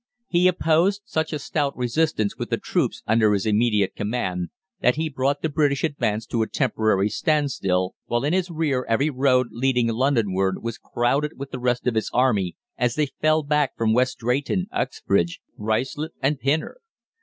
[0.27, 5.09] "He opposed such a stout resistance with the troops under his immediate command that he
[5.09, 9.89] brought the British advance to a temporary standstill, while in his rear every road leading
[9.89, 14.17] Londonward was crowded with the rest of his army as they fell back from West
[14.17, 16.79] Drayton, Uxbridge, Ruislip and Pinner.